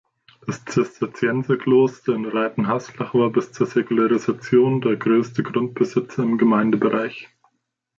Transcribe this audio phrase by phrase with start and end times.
[0.47, 7.29] Das Zisterzienserkloster in Raitenhaslach war bis zur Säkularisation der größte Grundbesitzer im Gemeindebereich.